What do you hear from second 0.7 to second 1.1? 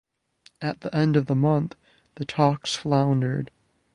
the